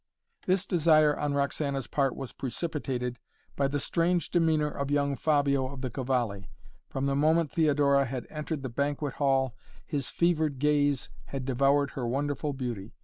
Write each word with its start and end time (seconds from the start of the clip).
This 0.47 0.65
desire 0.65 1.15
on 1.15 1.35
Roxana's 1.35 1.85
part 1.85 2.15
was 2.15 2.33
precipitated 2.33 3.19
by 3.55 3.67
the 3.67 3.77
strange 3.79 4.31
demeanor 4.31 4.67
of 4.71 4.89
young 4.89 5.15
Fabio 5.15 5.67
of 5.67 5.81
the 5.81 5.91
Cavalli. 5.91 6.49
From 6.89 7.05
the 7.05 7.13
moment 7.15 7.51
Theodora 7.51 8.05
had 8.05 8.25
entered 8.31 8.63
the 8.63 8.69
banquet 8.69 9.13
hall 9.21 9.55
his 9.85 10.09
fevered 10.09 10.57
gaze 10.57 11.09
had 11.25 11.45
devoured 11.45 11.91
her 11.91 12.07
wonderful 12.07 12.51
beauty. 12.51 12.95